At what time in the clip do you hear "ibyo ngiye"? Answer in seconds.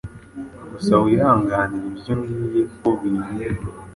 1.91-2.61